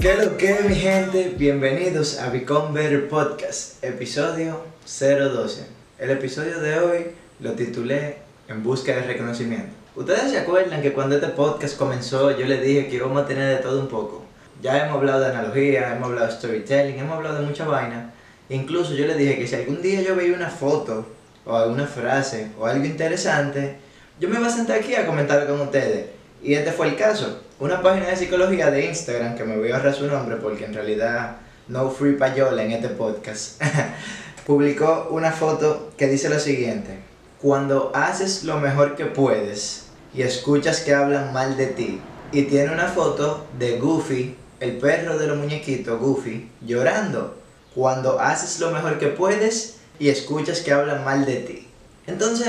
¿Qué 0.00 0.14
lo 0.16 0.36
que 0.36 0.58
mi 0.68 0.74
gente? 0.74 1.34
Bienvenidos 1.38 2.18
a 2.18 2.30
Become 2.30 2.72
Better 2.72 3.08
Podcast, 3.08 3.84
episodio 3.84 4.64
012. 4.84 5.66
El 6.00 6.10
episodio 6.10 6.58
de 6.58 6.80
hoy 6.80 7.06
lo 7.38 7.52
titulé 7.52 8.16
En 8.48 8.64
busca 8.64 8.92
de 8.92 9.02
reconocimiento. 9.02 9.70
Ustedes 9.94 10.32
se 10.32 10.38
acuerdan 10.38 10.82
que 10.82 10.92
cuando 10.92 11.14
este 11.14 11.28
podcast 11.28 11.78
comenzó 11.78 12.36
yo 12.36 12.46
les 12.46 12.60
dije 12.60 12.88
que 12.88 12.96
íbamos 12.96 13.22
a 13.22 13.26
tener 13.26 13.56
de 13.56 13.62
todo 13.62 13.80
un 13.80 13.88
poco. 13.88 14.24
Ya 14.60 14.84
hemos 14.84 14.96
hablado 14.96 15.20
de 15.20 15.26
analogía, 15.26 15.94
hemos 15.94 16.08
hablado 16.08 16.26
de 16.26 16.32
storytelling, 16.32 16.98
hemos 16.98 17.16
hablado 17.16 17.38
de 17.40 17.46
mucha 17.46 17.66
vaina. 17.66 18.12
Incluso 18.48 18.94
yo 18.94 19.06
les 19.06 19.16
dije 19.16 19.38
que 19.38 19.46
si 19.46 19.54
algún 19.54 19.80
día 19.80 20.02
yo 20.02 20.16
veía 20.16 20.34
una 20.34 20.50
foto 20.50 21.06
o 21.44 21.56
alguna 21.56 21.86
frase 21.86 22.48
o 22.58 22.66
algo 22.66 22.84
interesante, 22.84 23.76
yo 24.20 24.28
me 24.28 24.38
iba 24.38 24.46
a 24.46 24.50
sentar 24.50 24.78
aquí 24.78 24.94
a 24.94 25.06
comentar 25.06 25.46
con 25.46 25.60
ustedes. 25.60 26.06
Y 26.42 26.54
este 26.54 26.72
fue 26.72 26.88
el 26.88 26.96
caso. 26.96 27.40
Una 27.58 27.82
página 27.82 28.06
de 28.06 28.16
psicología 28.16 28.70
de 28.70 28.86
Instagram, 28.86 29.36
que 29.36 29.44
me 29.44 29.56
voy 29.56 29.70
a 29.70 29.76
ahorrar 29.76 29.94
su 29.94 30.06
nombre 30.06 30.36
porque 30.36 30.64
en 30.64 30.74
realidad 30.74 31.36
no 31.68 31.90
free 31.90 32.14
payola 32.14 32.62
en 32.62 32.72
este 32.72 32.88
podcast, 32.88 33.62
publicó 34.46 35.08
una 35.10 35.30
foto 35.30 35.92
que 35.96 36.08
dice 36.08 36.28
lo 36.28 36.40
siguiente. 36.40 36.98
Cuando 37.40 37.92
haces 37.94 38.44
lo 38.44 38.58
mejor 38.58 38.96
que 38.96 39.06
puedes 39.06 39.86
y 40.14 40.22
escuchas 40.22 40.80
que 40.80 40.94
hablan 40.94 41.32
mal 41.32 41.56
de 41.56 41.66
ti, 41.66 42.00
y 42.32 42.42
tiene 42.44 42.72
una 42.72 42.88
foto 42.88 43.46
de 43.58 43.78
Goofy, 43.78 44.34
el 44.58 44.78
perro 44.78 45.18
de 45.18 45.26
los 45.26 45.36
muñequitos, 45.36 46.00
Goofy, 46.00 46.50
llorando. 46.62 47.36
Cuando 47.74 48.18
haces 48.18 48.58
lo 48.58 48.70
mejor 48.70 48.98
que 48.98 49.08
puedes 49.08 49.76
y 50.02 50.08
escuchas 50.08 50.62
que 50.62 50.72
hablan 50.72 51.04
mal 51.04 51.24
de 51.24 51.36
ti. 51.36 51.68
Entonces, 52.08 52.48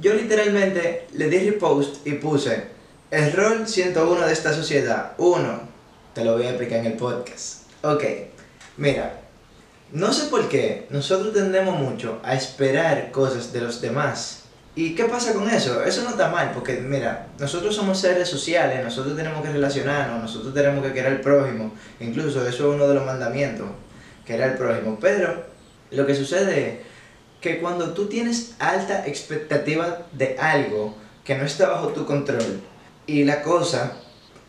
yo 0.00 0.14
literalmente 0.14 1.06
le 1.12 1.28
di 1.28 1.50
repost 1.50 2.06
y 2.06 2.12
puse 2.12 2.64
el 3.10 3.30
rol 3.34 3.68
101 3.68 4.26
de 4.26 4.32
esta 4.32 4.54
sociedad. 4.54 5.12
Uno, 5.18 5.60
te 6.14 6.24
lo 6.24 6.32
voy 6.32 6.46
a 6.46 6.48
explicar 6.48 6.78
en 6.78 6.86
el 6.86 6.92
podcast. 6.94 7.64
Ok, 7.82 8.04
mira, 8.78 9.20
no 9.92 10.14
sé 10.14 10.28
por 10.28 10.48
qué 10.48 10.86
nosotros 10.88 11.34
tendemos 11.34 11.78
mucho 11.78 12.20
a 12.24 12.34
esperar 12.36 13.10
cosas 13.10 13.52
de 13.52 13.60
los 13.60 13.82
demás. 13.82 14.44
¿Y 14.74 14.94
qué 14.94 15.04
pasa 15.04 15.34
con 15.34 15.50
eso? 15.50 15.84
Eso 15.84 16.04
no 16.04 16.08
está 16.08 16.30
mal, 16.30 16.52
porque 16.54 16.80
mira, 16.80 17.26
nosotros 17.38 17.76
somos 17.76 18.00
seres 18.00 18.30
sociales, 18.30 18.82
nosotros 18.82 19.14
tenemos 19.14 19.42
que 19.42 19.52
relacionarnos, 19.52 20.22
nosotros 20.22 20.54
tenemos 20.54 20.82
que 20.82 20.94
querer 20.94 21.12
al 21.12 21.20
prójimo, 21.20 21.70
incluso 22.00 22.48
eso 22.48 22.70
es 22.70 22.74
uno 22.76 22.88
de 22.88 22.94
los 22.94 23.04
mandamientos, 23.04 23.66
querer 24.24 24.52
al 24.52 24.56
prójimo. 24.56 24.96
Pero 24.98 25.52
lo 25.90 26.06
que 26.06 26.14
sucede 26.14 26.93
que 27.44 27.60
cuando 27.60 27.92
tú 27.92 28.06
tienes 28.06 28.54
alta 28.58 29.06
expectativa 29.06 30.06
de 30.12 30.38
algo 30.38 30.94
que 31.22 31.34
no 31.34 31.44
está 31.44 31.68
bajo 31.68 31.88
tu 31.88 32.06
control 32.06 32.62
y 33.06 33.24
la 33.24 33.42
cosa 33.42 33.98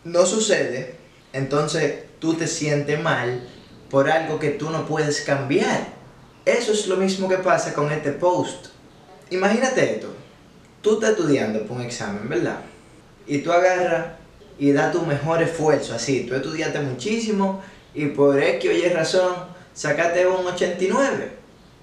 no 0.04 0.24
sucede, 0.24 0.96
entonces 1.34 2.04
tú 2.20 2.32
te 2.32 2.46
sientes 2.46 2.98
mal 2.98 3.46
por 3.90 4.08
algo 4.10 4.38
que 4.38 4.48
tú 4.48 4.70
no 4.70 4.86
puedes 4.86 5.20
cambiar. 5.20 5.88
Eso 6.46 6.72
es 6.72 6.86
lo 6.86 6.96
mismo 6.96 7.28
que 7.28 7.36
pasa 7.36 7.74
con 7.74 7.92
este 7.92 8.12
post. 8.12 8.68
Imagínate 9.28 9.96
esto. 9.96 10.14
Tú 10.80 10.94
estás 10.94 11.10
estudiando 11.10 11.64
para 11.64 11.74
un 11.74 11.82
examen, 11.82 12.26
¿verdad? 12.30 12.60
Y 13.26 13.38
tú 13.38 13.52
agarras 13.52 14.06
y 14.58 14.72
das 14.72 14.90
tu 14.90 15.02
mejor 15.02 15.42
esfuerzo, 15.42 15.94
así. 15.94 16.24
Tú 16.26 16.34
estudiaste 16.34 16.80
muchísimo 16.80 17.62
y 17.92 18.06
por 18.06 18.42
X 18.42 18.70
o 18.70 18.72
Y 18.72 18.88
razón 18.88 19.34
sacaste 19.74 20.26
un 20.26 20.46
89. 20.46 21.32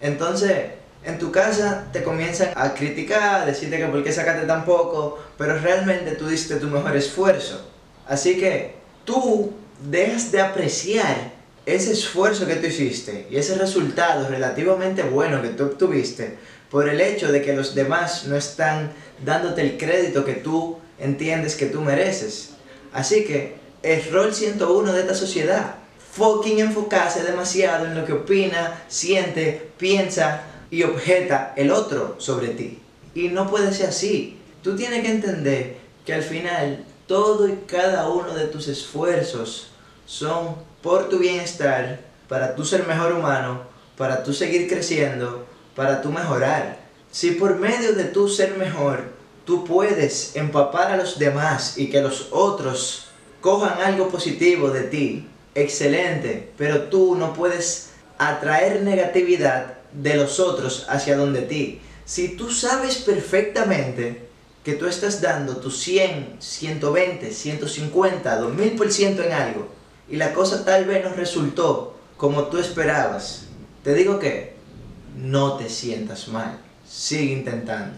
Entonces, 0.02 0.83
en 1.06 1.20
tu 1.20 1.32
casa 1.32 1.88
te 1.92 2.04
comienzan 2.04 2.52
a 2.56 2.74
criticar, 2.74 3.42
a 3.42 3.46
decirte 3.46 3.78
que 3.78 3.86
por 3.88 4.04
qué 4.04 4.12
sacaste 4.12 4.46
tan 4.46 4.66
poco, 4.66 5.20
pero 5.38 5.60
realmente 5.60 6.12
tú 6.12 6.28
diste 6.28 6.56
tu 6.56 6.68
mejor 6.68 6.96
esfuerzo. 6.96 7.66
Así 8.08 8.38
que 8.38 8.76
tú 9.06 9.52
dejas 9.90 10.32
de 10.32 10.42
apreciar 10.42 11.32
ese 11.66 11.94
esfuerzo 11.94 12.46
que 12.46 12.56
tú 12.56 12.68
hiciste 12.68 13.28
y 13.30 13.38
ese 13.38 13.56
resultado 13.56 14.28
relativamente 14.28 15.04
bueno 15.04 15.42
que 15.42 15.50
tú 15.50 15.64
obtuviste 15.64 16.38
por 16.70 16.90
el 16.90 17.00
hecho 17.00 17.32
de 17.32 17.42
que 17.42 17.54
los 17.54 17.76
demás 17.76 18.26
no 18.26 18.36
están 18.36 18.92
dándote 19.24 19.62
el 19.62 19.78
crédito 19.78 20.26
que 20.26 20.34
tú 20.34 20.78
entiendes 21.00 21.56
que 21.56 21.68
tú 21.68 21.82
mereces. 21.82 22.52
Así 22.92 23.24
que 23.24 23.56
el 23.82 24.04
rol 24.12 24.34
101 24.34 24.94
de 24.94 25.02
esta 25.02 25.14
sociedad, 25.14 25.76
fucking 26.14 26.60
enfocarse 26.60 27.24
demasiado 27.24 27.86
en 27.86 27.96
lo 27.96 28.06
que 28.06 28.14
opina, 28.14 28.82
siente, 28.88 29.70
piensa 29.78 30.44
y 30.74 30.82
objeta 30.82 31.54
el 31.56 31.70
otro 31.70 32.16
sobre 32.18 32.48
ti. 32.48 32.80
Y 33.14 33.28
no 33.28 33.48
puede 33.48 33.72
ser 33.76 33.90
así. 33.90 34.40
Tú 34.64 34.76
tienes 34.76 35.04
que 35.04 35.12
entender 35.12 35.78
que 36.04 36.16
al 36.16 36.24
final 36.24 36.84
todo 37.06 37.48
y 37.48 37.60
cada 37.68 38.10
uno 38.10 38.34
de 38.34 38.48
tus 38.48 38.68
esfuerzos 38.68 39.68
son 40.08 40.56
por 40.82 41.10
tu 41.10 41.20
bienestar, 41.20 42.00
para 42.28 42.56
tú 42.56 42.66
ser 42.66 42.88
mejor 42.88 43.14
humano, 43.14 43.62
para 43.96 44.24
tú 44.24 44.34
seguir 44.34 44.68
creciendo, 44.68 45.46
para 45.76 46.02
tú 46.02 46.10
mejorar. 46.10 46.80
Si 47.12 47.34
por 47.34 47.60
medio 47.60 47.94
de 47.94 48.06
tú 48.06 48.28
ser 48.28 48.58
mejor, 48.58 49.04
tú 49.46 49.66
puedes 49.66 50.36
empapar 50.36 50.92
a 50.92 50.98
los 50.98 51.20
demás 51.20 51.78
y 51.78 51.92
que 51.92 52.02
los 52.02 52.30
otros 52.32 53.10
cojan 53.42 53.80
algo 53.80 54.10
positivo 54.10 54.72
de 54.72 54.82
ti, 54.86 55.30
excelente, 55.54 56.52
pero 56.58 56.86
tú 56.86 57.16
no 57.16 57.32
puedes 57.36 57.92
atraer 58.18 58.82
negatividad 58.82 59.83
de 59.94 60.16
los 60.16 60.40
otros 60.40 60.86
hacia 60.90 61.18
donde 61.18 61.42
ti. 61.42 61.82
Si 62.06 62.36
tú 62.36 62.52
sabes 62.52 62.98
perfectamente 62.98 64.28
que 64.64 64.74
tú 64.74 64.88
estás 64.88 65.22
dando 65.22 65.58
tu 65.58 65.72
100, 65.72 66.38
120, 66.40 67.32
150, 67.32 68.42
2000% 68.42 69.26
en 69.26 69.32
algo 69.32 69.68
y 70.10 70.16
la 70.16 70.34
cosa 70.34 70.66
tal 70.66 70.86
vez 70.86 71.04
no 71.04 71.14
resultó 71.14 71.98
como 72.18 72.44
tú 72.44 72.58
esperabas, 72.58 73.46
te 73.84 73.94
digo 73.94 74.20
que 74.20 74.54
no 75.18 75.58
te 75.58 75.70
sientas 75.70 76.28
mal. 76.28 76.60
Sigue 76.88 77.34
intentando. 77.34 77.98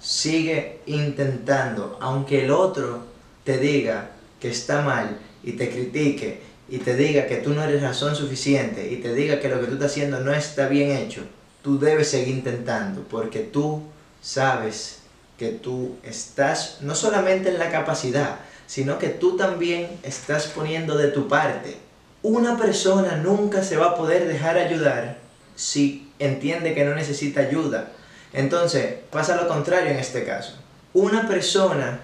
Sigue 0.00 0.80
intentando. 0.86 1.98
Aunque 2.00 2.44
el 2.44 2.50
otro 2.50 3.04
te 3.44 3.58
diga 3.58 4.10
que 4.40 4.50
está 4.50 4.82
mal 4.82 5.18
y 5.42 5.52
te 5.52 5.70
critique 5.70 6.40
y 6.68 6.78
te 6.78 6.96
diga 6.96 7.26
que 7.26 7.36
tú 7.36 7.50
no 7.50 7.62
eres 7.62 7.82
razón 7.82 8.16
suficiente 8.16 8.90
y 8.90 8.96
te 8.96 9.14
diga 9.14 9.40
que 9.40 9.48
lo 9.48 9.60
que 9.60 9.66
tú 9.66 9.74
estás 9.74 9.92
haciendo 9.92 10.20
no 10.20 10.32
está 10.32 10.68
bien 10.68 10.92
hecho, 10.92 11.22
tú 11.62 11.78
debes 11.78 12.08
seguir 12.08 12.28
intentando 12.28 13.02
porque 13.02 13.40
tú 13.40 13.82
sabes 14.22 15.00
que 15.38 15.48
tú 15.48 15.96
estás 16.02 16.78
no 16.80 16.94
solamente 16.94 17.50
en 17.50 17.58
la 17.58 17.70
capacidad, 17.70 18.36
sino 18.66 18.98
que 18.98 19.08
tú 19.08 19.36
también 19.36 19.88
estás 20.02 20.46
poniendo 20.46 20.96
de 20.96 21.08
tu 21.08 21.28
parte. 21.28 21.76
Una 22.22 22.56
persona 22.56 23.16
nunca 23.16 23.62
se 23.62 23.76
va 23.76 23.88
a 23.88 23.96
poder 23.96 24.26
dejar 24.26 24.56
ayudar 24.56 25.18
si 25.56 26.10
entiende 26.18 26.74
que 26.74 26.84
no 26.84 26.94
necesita 26.94 27.40
ayuda. 27.40 27.92
Entonces, 28.32 28.96
pasa 29.10 29.36
lo 29.36 29.46
contrario 29.46 29.90
en 29.90 29.98
este 29.98 30.24
caso. 30.24 30.54
Una 30.92 31.28
persona 31.28 32.00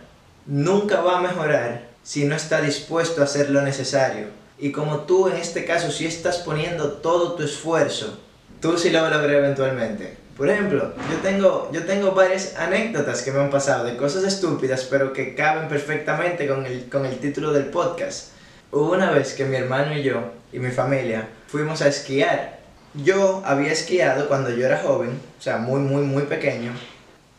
nunca 0.47 1.01
va 1.01 1.19
a 1.19 1.23
mejorar 1.23 1.89
si 2.03 2.25
no 2.25 2.35
está 2.35 2.61
dispuesto 2.61 3.21
a 3.21 3.25
hacer 3.25 3.51
lo 3.51 3.63
necesario. 3.63 4.27
Y 4.61 4.73
como 4.73 5.01
tú 5.01 5.29
en 5.29 5.37
este 5.37 5.65
caso 5.65 5.91
si 5.91 6.07
estás 6.07 6.39
poniendo 6.39 6.93
todo 6.93 7.33
tu 7.33 7.43
esfuerzo, 7.43 8.19
tú 8.61 8.77
sí 8.77 8.91
lo 8.91 9.03
vas 9.03 9.13
eventualmente. 9.25 10.17
Por 10.37 10.49
ejemplo, 10.49 10.95
yo 11.11 11.19
tengo, 11.19 11.71
yo 11.73 11.85
tengo 11.85 12.13
varias 12.13 12.57
anécdotas 12.57 13.23
que 13.23 13.33
me 13.33 13.41
han 13.41 13.51
pasado 13.51 13.85
de 13.85 13.97
cosas 13.97 14.25
estúpidas, 14.25 14.87
pero 14.89 15.13
que 15.13 15.35
caben 15.35 15.69
perfectamente 15.69 16.47
con 16.47 16.65
el, 16.67 16.89
con 16.89 17.05
el 17.05 17.19
título 17.19 17.53
del 17.53 17.67
podcast. 17.67 18.33
Hubo 18.71 18.93
una 18.93 19.11
vez 19.11 19.35
que 19.35 19.45
mi 19.45 19.57
hermano 19.57 19.95
y 19.95 20.03
yo 20.03 20.31
y 20.53 20.59
mi 20.59 20.71
familia 20.71 21.29
fuimos 21.47 21.83
a 21.83 21.89
esquiar. 21.89 22.61
Yo 22.95 23.43
había 23.45 23.73
esquiado 23.73 24.29
cuando 24.29 24.51
yo 24.51 24.67
era 24.67 24.79
joven, 24.79 25.11
o 25.39 25.43
sea, 25.43 25.59
muy, 25.59 25.81
muy, 25.81 26.03
muy 26.03 26.23
pequeño. 26.25 26.73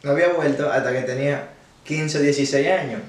No 0.04 0.12
había 0.12 0.30
vuelto 0.30 0.72
hasta 0.72 0.92
que 0.92 1.02
tenía 1.02 1.50
15 1.86 2.18
o 2.18 2.22
16 2.22 2.68
años. 2.68 3.02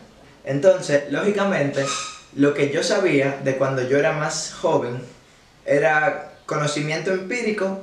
Entonces, 0.44 1.04
lógicamente, 1.10 1.84
lo 2.34 2.54
que 2.54 2.70
yo 2.70 2.82
sabía 2.82 3.38
de 3.44 3.56
cuando 3.56 3.82
yo 3.82 3.98
era 3.98 4.12
más 4.12 4.54
joven 4.54 5.02
era 5.64 6.32
conocimiento 6.46 7.12
empírico 7.12 7.82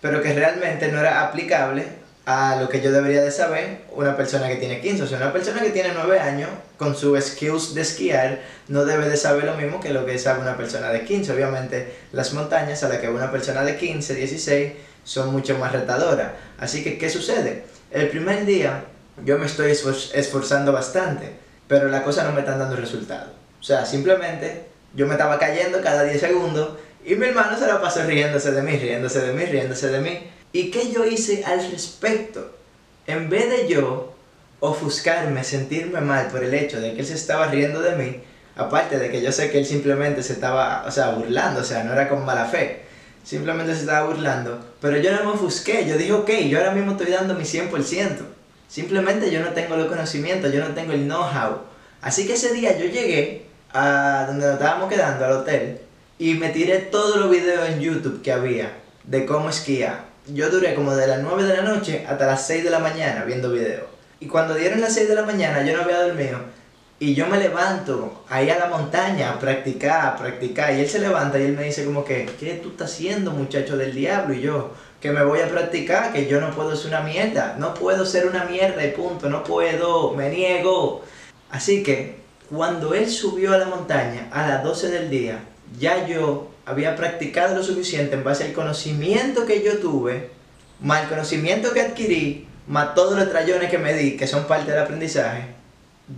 pero 0.00 0.22
que 0.22 0.32
realmente 0.32 0.90
no 0.90 1.00
era 1.00 1.22
aplicable 1.22 2.00
a 2.26 2.56
lo 2.56 2.68
que 2.68 2.80
yo 2.80 2.92
debería 2.92 3.22
de 3.22 3.30
saber 3.30 3.82
una 3.90 4.16
persona 4.16 4.48
que 4.48 4.56
tiene 4.56 4.80
15. 4.80 5.02
O 5.02 5.06
sea, 5.06 5.18
una 5.18 5.32
persona 5.32 5.60
que 5.60 5.70
tiene 5.70 5.90
9 5.94 6.20
años 6.20 6.50
con 6.76 6.94
sus 6.96 7.22
skills 7.22 7.74
de 7.74 7.82
esquiar 7.82 8.40
no 8.68 8.84
debe 8.84 9.08
de 9.08 9.16
saber 9.16 9.44
lo 9.44 9.54
mismo 9.54 9.80
que 9.80 9.90
lo 9.90 10.06
que 10.06 10.18
sabe 10.18 10.40
una 10.40 10.56
persona 10.56 10.90
de 10.90 11.04
15. 11.04 11.32
Obviamente 11.32 11.92
las 12.12 12.32
montañas 12.32 12.82
a 12.82 12.88
las 12.88 12.98
que 12.98 13.08
una 13.08 13.30
persona 13.30 13.62
de 13.62 13.76
15, 13.76 14.14
16 14.14 14.72
son 15.04 15.32
mucho 15.32 15.58
más 15.58 15.72
retadoras. 15.72 16.32
Así 16.58 16.84
que, 16.84 16.98
¿qué 16.98 17.10
sucede? 17.10 17.64
El 17.90 18.08
primer 18.08 18.44
día 18.44 18.84
yo 19.24 19.38
me 19.38 19.46
estoy 19.46 19.72
esforzando 19.72 20.72
bastante, 20.72 21.32
pero 21.66 21.88
la 21.88 22.02
cosa 22.02 22.24
no 22.24 22.32
me 22.32 22.40
está 22.40 22.56
dando 22.56 22.76
resultado. 22.76 23.39
O 23.60 23.62
sea, 23.62 23.84
simplemente 23.84 24.64
yo 24.94 25.06
me 25.06 25.12
estaba 25.12 25.38
cayendo 25.38 25.80
cada 25.82 26.04
10 26.04 26.20
segundos 26.20 26.78
y 27.04 27.14
mi 27.14 27.26
hermano 27.26 27.58
se 27.58 27.66
la 27.66 27.80
pasó 27.80 28.02
riéndose 28.04 28.52
de 28.52 28.62
mí, 28.62 28.76
riéndose 28.76 29.20
de 29.20 29.32
mí, 29.32 29.44
riéndose 29.44 29.88
de 29.88 30.00
mí. 30.00 30.30
¿Y 30.52 30.70
qué 30.70 30.90
yo 30.90 31.04
hice 31.04 31.44
al 31.44 31.70
respecto? 31.70 32.56
En 33.06 33.28
vez 33.28 33.48
de 33.50 33.68
yo 33.68 34.14
ofuscarme, 34.60 35.42
sentirme 35.44 36.00
mal 36.00 36.26
por 36.28 36.44
el 36.44 36.52
hecho 36.54 36.80
de 36.80 36.94
que 36.94 37.00
él 37.00 37.06
se 37.06 37.14
estaba 37.14 37.46
riendo 37.46 37.80
de 37.80 37.96
mí, 37.96 38.20
aparte 38.56 38.98
de 38.98 39.10
que 39.10 39.22
yo 39.22 39.32
sé 39.32 39.50
que 39.50 39.58
él 39.58 39.66
simplemente 39.66 40.22
se 40.22 40.34
estaba, 40.34 40.84
o 40.86 40.90
sea, 40.90 41.10
burlando, 41.10 41.60
o 41.60 41.64
sea, 41.64 41.82
no 41.82 41.92
era 41.92 42.08
con 42.08 42.24
mala 42.24 42.44
fe, 42.44 42.82
simplemente 43.24 43.74
se 43.74 43.80
estaba 43.80 44.06
burlando, 44.06 44.62
pero 44.80 44.98
yo 44.98 45.12
no 45.12 45.24
me 45.24 45.30
ofusqué, 45.32 45.86
yo 45.86 45.96
dije, 45.96 46.12
ok, 46.12 46.30
yo 46.48 46.58
ahora 46.58 46.72
mismo 46.72 46.92
estoy 46.92 47.10
dando 47.10 47.34
mi 47.34 47.44
100%, 47.44 48.18
simplemente 48.68 49.30
yo 49.30 49.40
no 49.40 49.50
tengo 49.50 49.76
los 49.76 49.86
conocimientos, 49.86 50.52
yo 50.52 50.60
no 50.60 50.74
tengo 50.74 50.92
el 50.92 51.06
know-how, 51.06 51.62
así 52.02 52.26
que 52.26 52.34
ese 52.34 52.52
día 52.52 52.76
yo 52.76 52.84
llegué 52.84 53.49
a 53.72 54.24
donde 54.26 54.46
nos 54.46 54.54
estábamos 54.54 54.88
quedando, 54.88 55.24
al 55.24 55.32
hotel, 55.32 55.80
y 56.18 56.34
me 56.34 56.50
tiré 56.50 56.78
todos 56.78 57.16
los 57.16 57.30
videos 57.30 57.68
en 57.68 57.80
YouTube 57.80 58.22
que 58.22 58.32
había 58.32 58.72
de 59.04 59.26
cómo 59.26 59.48
esquiar. 59.48 60.04
Yo 60.26 60.50
duré 60.50 60.74
como 60.74 60.94
de 60.94 61.06
las 61.06 61.20
9 61.20 61.44
de 61.44 61.56
la 61.56 61.62
noche 61.62 62.04
hasta 62.08 62.26
las 62.26 62.46
6 62.46 62.64
de 62.64 62.70
la 62.70 62.78
mañana 62.78 63.24
viendo 63.24 63.50
videos. 63.50 63.86
Y 64.20 64.26
cuando 64.26 64.54
dieron 64.54 64.80
las 64.80 64.94
6 64.94 65.08
de 65.08 65.14
la 65.14 65.24
mañana 65.24 65.64
yo 65.64 65.76
no 65.76 65.82
había 65.82 66.02
dormido. 66.02 66.38
Y 67.02 67.14
yo 67.14 67.26
me 67.26 67.38
levanto 67.38 68.24
ahí 68.28 68.50
a 68.50 68.58
la 68.58 68.66
montaña 68.66 69.30
a 69.30 69.38
practicar, 69.38 70.18
practicar. 70.18 70.74
Y 70.74 70.80
él 70.80 70.88
se 70.88 70.98
levanta 70.98 71.38
y 71.38 71.44
él 71.44 71.56
me 71.56 71.64
dice 71.64 71.86
como 71.86 72.04
que, 72.04 72.28
¿qué 72.38 72.60
tú 72.62 72.68
estás 72.68 72.92
haciendo 72.92 73.30
muchacho 73.30 73.78
del 73.78 73.94
diablo? 73.94 74.34
Y 74.34 74.42
yo, 74.42 74.74
que 75.00 75.10
me 75.10 75.24
voy 75.24 75.40
a 75.40 75.48
practicar, 75.48 76.12
que 76.12 76.26
yo 76.26 76.42
no 76.42 76.54
puedo 76.54 76.76
ser 76.76 76.88
una 76.88 77.00
mierda. 77.00 77.56
No 77.58 77.72
puedo 77.72 78.04
ser 78.04 78.26
una 78.26 78.44
mierda 78.44 78.84
y 78.84 78.90
punto. 78.90 79.30
No 79.30 79.42
puedo, 79.42 80.12
me 80.12 80.28
niego. 80.28 81.02
Así 81.50 81.82
que 81.82 82.19
cuando 82.50 82.94
él 82.94 83.08
subió 83.08 83.54
a 83.54 83.58
la 83.58 83.66
montaña 83.66 84.28
a 84.32 84.46
las 84.46 84.64
12 84.64 84.88
del 84.88 85.08
día, 85.08 85.38
ya 85.78 86.06
yo 86.06 86.50
había 86.66 86.96
practicado 86.96 87.54
lo 87.54 87.62
suficiente 87.62 88.16
en 88.16 88.24
base 88.24 88.44
al 88.44 88.52
conocimiento 88.52 89.46
que 89.46 89.62
yo 89.62 89.78
tuve, 89.78 90.30
más 90.80 91.02
el 91.02 91.08
conocimiento 91.08 91.72
que 91.72 91.80
adquirí, 91.80 92.48
más 92.66 92.94
todos 92.94 93.16
los 93.16 93.30
trayones 93.30 93.70
que 93.70 93.78
me 93.78 93.94
di, 93.94 94.16
que 94.16 94.26
son 94.26 94.44
parte 94.44 94.72
del 94.72 94.80
aprendizaje, 94.80 95.46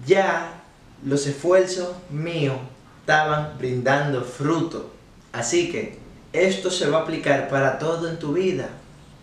ya 0.07 0.63
los 1.05 1.27
esfuerzos 1.27 1.91
míos 2.11 2.57
estaban 3.01 3.59
brindando 3.59 4.23
fruto. 4.23 4.91
Así 5.33 5.71
que 5.71 5.99
esto 6.33 6.71
se 6.71 6.89
va 6.89 6.99
a 6.99 7.03
aplicar 7.03 7.49
para 7.49 7.79
todo 7.79 8.09
en 8.09 8.19
tu 8.19 8.33
vida. 8.33 8.69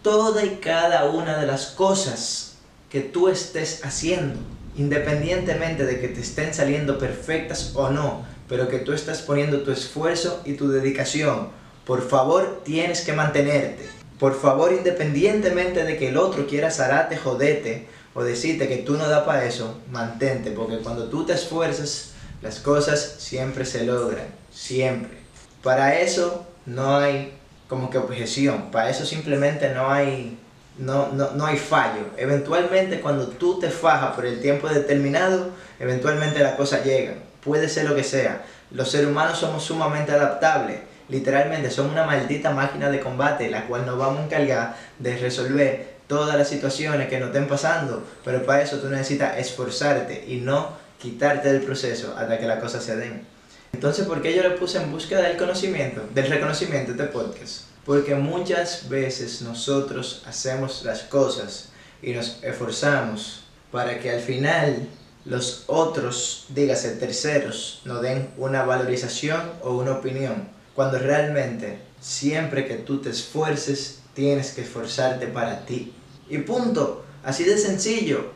Toda 0.04 0.46
y 0.46 0.58
cada 0.58 1.06
una 1.06 1.38
de 1.38 1.48
las 1.48 1.68
cosas 1.68 2.58
que 2.90 3.02
tú 3.02 3.30
estés 3.30 3.84
haciendo, 3.84 4.40
independientemente 4.80 5.86
de 5.86 6.00
que 6.00 6.08
te 6.08 6.22
estén 6.22 6.54
saliendo 6.54 6.98
perfectas 6.98 7.74
o 7.76 7.90
no, 7.90 8.26
pero 8.48 8.70
que 8.70 8.80
tú 8.80 8.94
estás 8.94 9.22
poniendo 9.22 9.62
tu 9.62 9.72
esfuerzo 9.72 10.42
y 10.46 10.54
tu 10.54 10.70
dedicación. 10.70 11.50
Por 11.86 12.08
favor, 12.08 12.62
tienes 12.64 13.02
que 13.02 13.12
mantenerte. 13.12 13.90
Por 14.18 14.40
favor, 14.40 14.72
independientemente 14.72 15.84
de 15.84 15.98
que 15.98 16.08
el 16.08 16.18
otro 16.18 16.48
quiera 16.48 16.72
zarate, 16.72 17.18
jodete 17.18 17.88
o 18.14 18.24
decirte 18.24 18.70
que 18.70 18.78
tú 18.78 18.94
no 18.94 19.10
da 19.10 19.26
para 19.26 19.44
eso, 19.44 19.78
mantente, 19.92 20.52
porque 20.52 20.78
cuando 20.78 21.10
tú 21.10 21.26
te 21.26 21.34
esfuerzas, 21.34 22.12
las 22.42 22.60
cosas 22.60 23.18
siempre 23.20 23.66
se 23.66 23.84
logran, 23.84 24.28
siempre. 24.50 25.18
Para 25.62 26.00
eso 26.00 26.48
no 26.66 26.96
hay 26.96 27.34
como 27.68 27.90
que 27.90 27.98
objeción, 27.98 28.72
para 28.72 28.90
eso 28.90 29.06
simplemente 29.06 29.74
no 29.74 29.92
hay 29.92 30.40
no, 30.80 31.12
no, 31.12 31.32
no 31.32 31.46
hay 31.46 31.58
fallo. 31.58 32.02
Eventualmente 32.18 33.00
cuando 33.02 33.28
tú 33.28 33.60
te 33.60 33.70
fajas 33.70 34.16
por 34.16 34.26
el 34.26 34.42
tiempo 34.42 34.68
determinado, 34.68 35.50
eventualmente 35.80 36.40
las 36.40 36.56
cosas 36.56 36.84
llegan 36.84 37.30
puede 37.44 37.70
ser 37.70 37.90
lo 37.90 37.96
que 37.96 38.04
sea. 38.04 38.44
Los 38.72 38.92
seres 38.92 39.08
humanos 39.08 39.40
somos 39.40 39.64
sumamente 39.64 40.12
adaptables. 40.12 40.80
Literalmente 41.08 41.72
somos 41.72 41.94
una 41.94 42.06
maldita 42.06 42.52
máquina 42.52 42.90
de 42.90 43.00
combate, 43.00 43.50
la 43.50 43.66
cual 43.66 43.86
nos 43.86 43.98
vamos 43.98 44.20
a 44.20 44.26
encargar 44.26 44.76
de 45.00 45.18
resolver 45.18 46.00
todas 46.08 46.38
las 46.38 46.48
situaciones 46.48 47.10
que 47.10 47.20
nos 47.20 47.30
estén 47.30 47.48
pasando. 47.48 48.04
Pero 48.24 48.46
para 48.46 48.62
eso 48.62 48.78
tú 48.78 48.90
necesitas 48.90 49.38
esforzarte 49.38 50.26
y 50.28 50.38
no 50.38 50.78
quitarte 51.00 51.52
del 51.52 51.64
proceso 51.64 52.16
hasta 52.18 52.38
que 52.38 52.46
las 52.46 52.60
cosas 52.60 52.84
se 52.84 52.96
den. 52.96 53.26
Entonces, 53.74 54.06
¿por 54.06 54.22
qué 54.22 54.36
yo 54.36 54.44
le 54.44 54.52
puse 54.52 54.78
en 54.78 54.92
búsqueda 54.92 55.22
del 55.22 55.38
conocimiento, 55.38 56.02
del 56.14 56.28
reconocimiento 56.28 56.94
de 56.94 57.04
este 57.04 57.14
podcast? 57.14 57.62
Porque 57.90 58.14
muchas 58.14 58.88
veces 58.88 59.42
nosotros 59.42 60.22
hacemos 60.28 60.84
las 60.86 61.02
cosas 61.02 61.70
y 62.04 62.14
nos 62.14 62.38
esforzamos 62.44 63.46
para 63.72 64.00
que 64.00 64.12
al 64.12 64.20
final 64.20 64.88
los 65.26 65.64
otros, 65.66 66.46
dígase 66.50 66.98
terceros, 66.98 67.82
no 67.86 68.00
den 68.00 68.30
una 68.38 68.62
valorización 68.62 69.42
o 69.64 69.76
una 69.76 69.94
opinión, 69.94 70.50
cuando 70.76 71.00
realmente 71.00 71.80
siempre 72.00 72.68
que 72.68 72.76
tú 72.76 73.02
te 73.02 73.10
esfuerces, 73.10 74.02
tienes 74.14 74.52
que 74.52 74.62
esforzarte 74.62 75.26
para 75.26 75.66
ti. 75.66 75.92
Y 76.30 76.38
punto, 76.38 77.04
así 77.24 77.44
de 77.44 77.58
sencillo. 77.58 78.34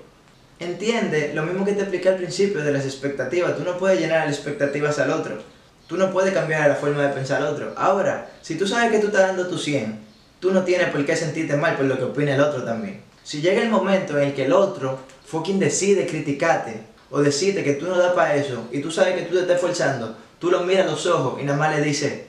Entiende 0.58 1.32
lo 1.36 1.44
mismo 1.44 1.64
que 1.64 1.74
te 1.74 1.82
expliqué 1.82 2.10
al 2.10 2.18
principio 2.18 2.64
de 2.64 2.72
las 2.72 2.86
expectativas, 2.86 3.56
tú 3.56 3.64
no 3.64 3.78
puedes 3.78 4.00
llenar 4.00 4.26
las 4.26 4.36
expectativas 4.36 4.98
al 4.98 5.12
otro, 5.12 5.44
tú 5.94 6.00
no 6.00 6.12
puedes 6.12 6.34
cambiar 6.34 6.68
la 6.68 6.76
forma 6.76 7.04
de 7.04 7.14
pensar 7.14 7.40
al 7.40 7.54
otro. 7.54 7.72
Ahora, 7.78 8.32
si 8.42 8.56
tú 8.56 8.68
sabes 8.68 8.92
que 8.92 8.98
tú 8.98 9.08
estás 9.08 9.28
dando 9.28 9.46
tu 9.46 9.60
100, 9.60 10.00
tú 10.40 10.50
no 10.50 10.64
tienes 10.64 10.90
por 10.90 11.06
qué 11.06 11.16
sentirte 11.16 11.56
mal 11.56 11.76
por 11.76 11.86
lo 11.86 12.00
que 12.00 12.06
opina 12.06 12.34
el 12.34 12.42
otro 12.42 12.64
también. 12.64 13.04
Si 13.24 13.42
llega 13.42 13.62
el 13.62 13.70
momento 13.70 14.18
en 14.18 14.30
el 14.30 14.34
que 14.34 14.46
el 14.46 14.54
otro 14.54 14.98
fucking 15.28 15.60
decide 15.60 16.08
criticarte 16.08 16.82
o 17.12 17.22
decirte 17.22 17.64
que 17.64 17.74
tú 17.74 17.86
no 17.86 17.96
das 17.96 18.14
para 18.14 18.34
eso 18.34 18.64
y 18.72 18.82
tú 18.82 18.90
sabes 18.90 19.14
que 19.14 19.22
tú 19.28 19.36
te 19.36 19.42
estás 19.42 19.58
esforzando, 19.58 20.18
tú 20.40 20.50
lo 20.50 20.62
miras 20.62 20.88
a 20.88 20.90
los 20.90 21.06
ojos 21.06 21.40
y 21.40 21.44
nada 21.44 21.60
más 21.60 21.76
le 21.76 21.84
dices, 21.84 22.22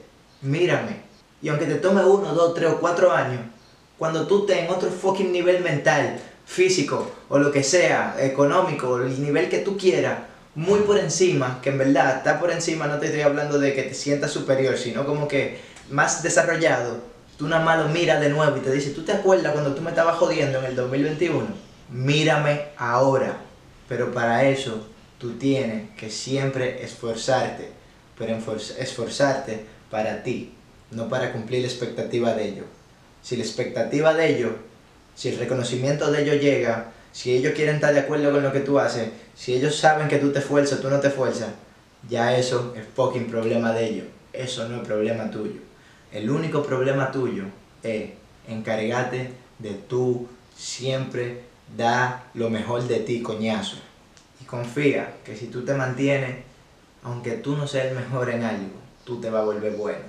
mírame. 0.42 1.00
Y 1.40 1.48
aunque 1.48 1.64
te 1.64 1.76
tome 1.76 2.04
uno, 2.04 2.34
dos, 2.34 2.52
tres 2.52 2.70
o 2.70 2.80
cuatro 2.80 3.12
años, 3.12 3.40
cuando 3.96 4.26
tú 4.26 4.40
estés 4.40 4.58
en 4.58 4.68
otro 4.68 4.90
fucking 4.90 5.32
nivel 5.32 5.62
mental, 5.62 6.20
físico 6.44 7.10
o 7.30 7.38
lo 7.38 7.50
que 7.50 7.62
sea, 7.62 8.14
económico, 8.20 8.98
el 8.98 9.22
nivel 9.22 9.48
que 9.48 9.60
tú 9.60 9.78
quieras, 9.78 10.18
muy 10.54 10.80
por 10.80 10.98
encima, 10.98 11.60
que 11.62 11.70
en 11.70 11.78
verdad 11.78 12.18
está 12.18 12.38
por 12.38 12.50
encima, 12.50 12.86
no 12.86 12.98
te 12.98 13.06
estoy 13.06 13.22
hablando 13.22 13.58
de 13.58 13.74
que 13.74 13.82
te 13.82 13.94
sientas 13.94 14.30
superior, 14.30 14.76
sino 14.76 15.04
como 15.06 15.26
que 15.26 15.58
más 15.90 16.22
desarrollado, 16.22 16.98
tú 17.36 17.48
nada 17.48 17.64
más 17.64 17.78
lo 17.78 17.88
miras 17.88 18.20
de 18.20 18.28
nuevo 18.28 18.56
y 18.56 18.60
te 18.60 18.72
dices, 18.72 18.94
¿tú 18.94 19.02
te 19.02 19.12
acuerdas 19.12 19.52
cuando 19.52 19.74
tú 19.74 19.82
me 19.82 19.90
estabas 19.90 20.16
jodiendo 20.16 20.58
en 20.60 20.66
el 20.66 20.76
2021? 20.76 21.64
mírame 21.90 22.66
ahora. 22.76 23.40
Pero 23.88 24.12
para 24.12 24.48
eso 24.48 24.86
tú 25.18 25.32
tienes 25.32 25.90
que 25.96 26.10
siempre 26.10 26.82
esforzarte, 26.82 27.70
pero 28.18 28.36
esforzarte 28.78 29.64
para 29.90 30.22
ti, 30.22 30.54
no 30.90 31.08
para 31.08 31.32
cumplir 31.32 31.62
la 31.62 31.68
expectativa 31.68 32.34
de 32.34 32.48
ellos. 32.48 32.66
Si 33.22 33.36
la 33.36 33.44
expectativa 33.44 34.14
de 34.14 34.36
ellos, 34.36 34.52
si 35.14 35.28
el 35.28 35.38
reconocimiento 35.38 36.10
de 36.10 36.22
ellos 36.22 36.42
llega, 36.42 36.92
si 37.14 37.32
ellos 37.32 37.52
quieren 37.54 37.76
estar 37.76 37.94
de 37.94 38.00
acuerdo 38.00 38.32
con 38.32 38.42
lo 38.42 38.52
que 38.52 38.58
tú 38.58 38.80
haces, 38.80 39.08
si 39.36 39.54
ellos 39.54 39.76
saben 39.76 40.08
que 40.08 40.18
tú 40.18 40.32
te 40.32 40.40
esfuerzas, 40.40 40.80
tú 40.80 40.90
no 40.90 40.98
te 40.98 41.06
esfuerzas, 41.06 41.50
ya 42.08 42.36
eso 42.36 42.74
es 42.76 42.82
fucking 42.96 43.30
problema 43.30 43.72
de 43.72 43.86
ellos. 43.86 44.06
Eso 44.32 44.68
no 44.68 44.82
es 44.82 44.86
problema 44.86 45.30
tuyo. 45.30 45.60
El 46.10 46.28
único 46.28 46.64
problema 46.64 47.12
tuyo 47.12 47.44
es 47.84 48.10
encargarte 48.48 49.30
de 49.60 49.74
tú 49.74 50.26
siempre 50.56 51.42
da 51.76 52.24
lo 52.34 52.50
mejor 52.50 52.82
de 52.82 52.98
ti, 52.98 53.22
coñazo. 53.22 53.76
Y 54.40 54.44
confía 54.44 55.14
que 55.24 55.36
si 55.36 55.46
tú 55.46 55.64
te 55.64 55.74
mantienes, 55.74 56.38
aunque 57.04 57.34
tú 57.34 57.56
no 57.56 57.68
seas 57.68 57.86
el 57.86 57.94
mejor 57.94 58.28
en 58.30 58.42
algo, 58.42 58.74
tú 59.04 59.20
te 59.20 59.30
vas 59.30 59.42
a 59.42 59.44
volver 59.44 59.74
bueno. 59.74 60.02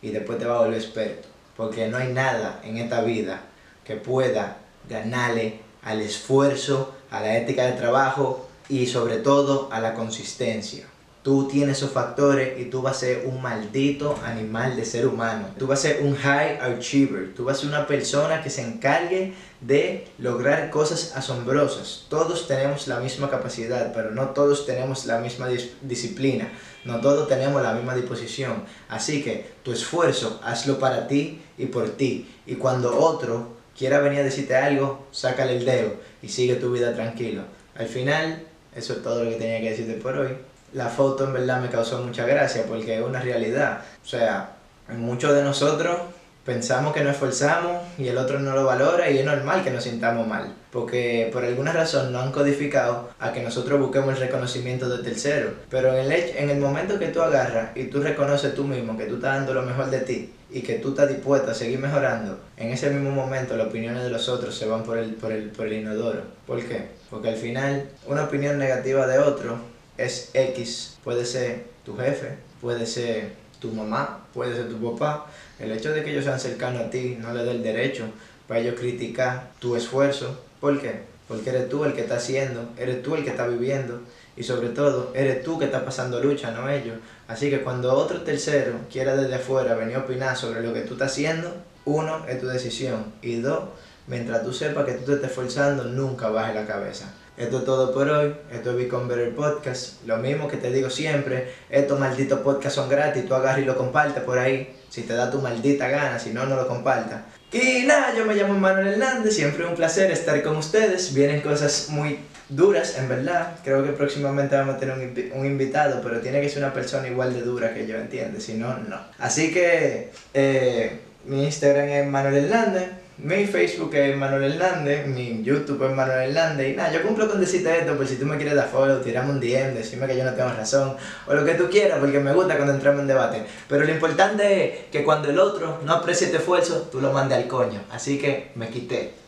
Y 0.00 0.10
después 0.10 0.38
te 0.38 0.44
vas 0.44 0.58
a 0.58 0.60
volver 0.60 0.80
experto. 0.80 1.26
Porque 1.56 1.88
no 1.88 1.96
hay 1.96 2.12
nada 2.12 2.60
en 2.62 2.78
esta 2.78 3.02
vida 3.02 3.42
que 3.84 3.96
pueda 3.96 4.58
ganarle 4.88 5.61
al 5.82 6.00
esfuerzo, 6.00 6.94
a 7.10 7.20
la 7.20 7.36
ética 7.36 7.66
de 7.66 7.72
trabajo 7.72 8.48
y 8.68 8.86
sobre 8.86 9.18
todo 9.18 9.68
a 9.72 9.80
la 9.80 9.94
consistencia. 9.94 10.86
Tú 11.22 11.46
tienes 11.46 11.76
esos 11.76 11.92
factores 11.92 12.58
y 12.58 12.64
tú 12.64 12.82
vas 12.82 12.96
a 12.96 13.00
ser 13.00 13.26
un 13.26 13.40
maldito 13.40 14.18
animal 14.24 14.74
de 14.74 14.84
ser 14.84 15.06
humano. 15.06 15.46
Tú 15.56 15.68
vas 15.68 15.78
a 15.78 15.82
ser 15.82 16.02
un 16.02 16.16
high 16.16 16.58
achiever. 16.60 17.32
Tú 17.32 17.44
vas 17.44 17.58
a 17.58 17.60
ser 17.60 17.68
una 17.68 17.86
persona 17.86 18.42
que 18.42 18.50
se 18.50 18.62
encargue 18.62 19.32
de 19.60 20.08
lograr 20.18 20.70
cosas 20.70 21.12
asombrosas. 21.14 22.06
Todos 22.08 22.48
tenemos 22.48 22.88
la 22.88 22.98
misma 22.98 23.30
capacidad, 23.30 23.92
pero 23.94 24.10
no 24.10 24.30
todos 24.30 24.66
tenemos 24.66 25.06
la 25.06 25.20
misma 25.20 25.46
disciplina. 25.82 26.50
No 26.84 27.00
todos 27.00 27.28
tenemos 27.28 27.62
la 27.62 27.74
misma 27.74 27.94
disposición. 27.94 28.64
Así 28.88 29.22
que 29.22 29.52
tu 29.62 29.70
esfuerzo, 29.70 30.40
hazlo 30.42 30.80
para 30.80 31.06
ti 31.06 31.40
y 31.56 31.66
por 31.66 31.90
ti. 31.90 32.28
Y 32.46 32.56
cuando 32.56 32.98
otro 32.98 33.61
quiera 33.76 34.00
venir 34.00 34.20
a 34.20 34.24
decirte 34.24 34.56
algo, 34.56 35.06
sácale 35.10 35.56
el 35.56 35.64
dedo 35.64 35.94
y 36.22 36.28
sigue 36.28 36.56
tu 36.56 36.72
vida 36.72 36.94
tranquilo. 36.94 37.42
Al 37.74 37.86
final, 37.86 38.42
eso 38.74 38.94
es 38.94 39.02
todo 39.02 39.24
lo 39.24 39.30
que 39.30 39.36
tenía 39.36 39.60
que 39.60 39.70
decirte 39.70 39.94
por 39.94 40.16
hoy 40.18 40.36
la 40.72 40.88
foto 40.88 41.24
en 41.24 41.34
verdad 41.34 41.60
me 41.60 41.68
causó 41.68 42.02
mucha 42.02 42.26
gracia 42.26 42.64
porque 42.66 42.96
es 42.98 43.04
una 43.04 43.20
realidad. 43.20 43.82
O 44.02 44.08
sea, 44.08 44.56
muchos 44.88 45.34
de 45.34 45.42
nosotros 45.42 45.98
pensamos 46.44 46.92
que 46.92 47.04
nos 47.04 47.12
esforzamos 47.12 47.82
y 47.98 48.08
el 48.08 48.18
otro 48.18 48.40
no 48.40 48.54
lo 48.54 48.64
valora 48.64 49.10
y 49.10 49.18
es 49.18 49.24
normal 49.24 49.62
que 49.62 49.70
nos 49.70 49.84
sintamos 49.84 50.26
mal, 50.26 50.52
porque 50.70 51.30
por 51.32 51.44
alguna 51.44 51.72
razón 51.72 52.12
no 52.12 52.20
han 52.20 52.32
codificado 52.32 53.10
a 53.20 53.32
que 53.32 53.42
nosotros 53.42 53.80
busquemos 53.80 54.14
el 54.14 54.20
reconocimiento 54.20 54.88
de 54.88 55.02
tercero. 55.04 55.52
Pero 55.70 55.96
en 55.96 56.10
el, 56.10 56.12
en 56.12 56.50
el 56.50 56.58
momento 56.58 56.98
que 56.98 57.08
tú 57.08 57.22
agarras 57.22 57.76
y 57.76 57.84
tú 57.84 58.02
reconoces 58.02 58.54
tú 58.54 58.64
mismo 58.64 58.96
que 58.96 59.06
tú 59.06 59.16
estás 59.16 59.36
dando 59.36 59.54
lo 59.54 59.62
mejor 59.62 59.90
de 59.90 60.00
ti 60.00 60.32
y 60.50 60.62
que 60.62 60.74
tú 60.74 60.90
estás 60.90 61.08
dispuesto 61.08 61.50
a 61.50 61.54
seguir 61.54 61.78
mejorando, 61.78 62.40
en 62.56 62.70
ese 62.70 62.90
mismo 62.90 63.10
momento 63.10 63.56
las 63.56 63.68
opiniones 63.68 64.02
de 64.02 64.10
los 64.10 64.28
otros 64.28 64.56
se 64.56 64.66
van 64.66 64.82
por 64.82 64.98
el, 64.98 65.14
por 65.14 65.32
el, 65.32 65.50
por 65.50 65.66
el 65.66 65.74
inodoro. 65.74 66.22
¿Por 66.46 66.62
qué? 66.62 66.88
Porque 67.08 67.28
al 67.28 67.36
final 67.36 67.88
una 68.06 68.24
opinión 68.24 68.58
negativa 68.58 69.06
de 69.06 69.18
otro 69.18 69.56
es 69.96 70.30
X, 70.34 70.98
puede 71.04 71.24
ser 71.24 71.66
tu 71.84 71.96
jefe, 71.96 72.36
puede 72.60 72.86
ser 72.86 73.42
tu 73.60 73.70
mamá, 73.70 74.26
puede 74.34 74.56
ser 74.56 74.68
tu 74.68 74.92
papá, 74.92 75.26
el 75.62 75.72
hecho 75.72 75.92
de 75.92 76.02
que 76.02 76.10
ellos 76.10 76.24
sean 76.24 76.40
cercanos 76.40 76.82
a 76.82 76.90
ti 76.90 77.16
no 77.20 77.32
le 77.32 77.44
da 77.44 77.52
el 77.52 77.62
derecho 77.62 78.04
para 78.48 78.60
ellos 78.60 78.74
criticar 78.78 79.50
tu 79.60 79.76
esfuerzo. 79.76 80.40
¿Por 80.60 80.80
qué? 80.80 81.02
Porque 81.28 81.50
eres 81.50 81.68
tú 81.68 81.84
el 81.84 81.94
que 81.94 82.02
está 82.02 82.16
haciendo, 82.16 82.68
eres 82.76 83.02
tú 83.02 83.14
el 83.14 83.24
que 83.24 83.30
está 83.30 83.46
viviendo 83.46 84.00
y 84.36 84.42
sobre 84.42 84.70
todo 84.70 85.12
eres 85.14 85.42
tú 85.44 85.58
que 85.58 85.66
está 85.66 85.84
pasando 85.84 86.20
lucha, 86.20 86.50
no 86.50 86.68
ellos. 86.68 86.96
Así 87.28 87.48
que 87.48 87.62
cuando 87.62 87.94
otro 87.94 88.22
tercero 88.22 88.74
quiera 88.90 89.14
desde 89.14 89.36
afuera 89.36 89.74
venir 89.74 89.96
a 89.96 90.00
opinar 90.00 90.36
sobre 90.36 90.62
lo 90.62 90.74
que 90.74 90.80
tú 90.80 90.94
estás 90.94 91.12
haciendo, 91.12 91.54
uno, 91.84 92.26
es 92.28 92.40
tu 92.40 92.46
decisión 92.46 93.12
y 93.22 93.36
dos, 93.36 93.64
mientras 94.06 94.42
tú 94.44 94.52
sepas 94.52 94.84
que 94.84 94.94
tú 94.94 95.06
te 95.06 95.14
estás 95.14 95.30
esforzando, 95.30 95.84
nunca 95.84 96.28
bajes 96.28 96.54
la 96.54 96.66
cabeza. 96.66 97.12
Esto 97.36 97.58
es 97.58 97.64
todo 97.64 97.94
por 97.94 98.08
hoy. 98.08 98.34
Esto 98.52 98.70
es 98.72 98.76
Become 98.76 99.06
Better 99.06 99.34
Podcast. 99.34 100.06
Lo 100.06 100.18
mismo 100.18 100.48
que 100.48 100.58
te 100.58 100.70
digo 100.70 100.90
siempre, 100.90 101.50
estos 101.70 101.98
malditos 101.98 102.40
podcasts 102.40 102.74
son 102.74 102.90
gratis. 102.90 103.26
Tú 103.26 103.34
agarras 103.34 103.62
y 103.62 103.64
lo 103.64 103.76
compartes 103.76 104.22
por 104.22 104.38
ahí. 104.38 104.76
Si 104.90 105.02
te 105.02 105.14
da 105.14 105.30
tu 105.30 105.38
maldita 105.38 105.88
gana, 105.88 106.18
si 106.18 106.30
no, 106.30 106.44
no 106.44 106.56
lo 106.56 106.68
compartas. 106.68 107.22
Y 107.50 107.84
nada, 107.86 108.14
yo 108.14 108.26
me 108.26 108.34
llamo 108.34 108.52
Manuel 108.54 108.88
Hernández. 108.88 109.34
Siempre 109.34 109.64
un 109.64 109.74
placer 109.74 110.10
estar 110.10 110.42
con 110.42 110.56
ustedes. 110.56 111.14
Vienen 111.14 111.40
cosas 111.40 111.86
muy 111.88 112.18
duras, 112.50 112.98
en 112.98 113.08
verdad. 113.08 113.56
Creo 113.64 113.82
que 113.82 113.92
próximamente 113.92 114.54
vamos 114.54 114.74
a 114.74 114.78
tener 114.78 114.94
un, 114.98 115.38
un 115.40 115.46
invitado, 115.46 116.00
pero 116.02 116.20
tiene 116.20 116.40
que 116.42 116.50
ser 116.50 116.62
una 116.62 116.74
persona 116.74 117.08
igual 117.08 117.32
de 117.32 117.40
dura 117.40 117.72
que 117.72 117.86
yo, 117.86 117.96
¿entiendes? 117.96 118.44
Si 118.44 118.54
no, 118.54 118.76
no. 118.76 119.00
Así 119.18 119.52
que 119.52 120.10
eh, 120.34 121.00
mi 121.24 121.44
Instagram 121.44 121.88
es 121.88 122.06
Manuel 122.06 122.44
Hernández. 122.44 123.01
Mi 123.22 123.46
Facebook 123.46 123.94
es 123.94 124.16
Manuel 124.16 124.54
Hernández, 124.54 125.06
mi 125.06 125.44
YouTube 125.44 125.88
es 125.88 125.94
Manuel 125.94 126.30
Hernández 126.30 126.72
y 126.72 126.76
nada, 126.76 126.92
yo 126.92 127.02
cumplo 127.02 127.30
con 127.30 127.38
decirte 127.38 127.78
esto 127.78 127.96
por 127.96 128.04
si 128.04 128.16
tú 128.16 128.26
me 128.26 128.36
quieres 128.36 128.56
dar 128.56 128.68
follow, 128.68 129.00
tirarme 129.00 129.30
un 129.30 129.38
DM, 129.38 129.74
decirme 129.74 130.08
que 130.08 130.16
yo 130.16 130.24
no 130.24 130.34
tengo 130.34 130.48
razón 130.48 130.96
o 131.28 131.32
lo 131.32 131.44
que 131.44 131.54
tú 131.54 131.70
quieras 131.70 132.00
porque 132.00 132.18
me 132.18 132.32
gusta 132.32 132.56
cuando 132.56 132.74
entramos 132.74 133.02
en 133.02 133.06
debate. 133.06 133.44
Pero 133.68 133.84
lo 133.84 133.92
importante 133.92 134.64
es 134.64 134.86
que 134.90 135.04
cuando 135.04 135.30
el 135.30 135.38
otro 135.38 135.78
no 135.84 135.92
aprecie 135.92 136.28
tu 136.28 136.38
esfuerzo, 136.38 136.88
tú 136.90 137.00
lo 137.00 137.12
mandes 137.12 137.38
al 137.38 137.46
coño. 137.46 137.82
Así 137.92 138.18
que 138.18 138.50
me 138.56 138.68
quité. 138.70 139.12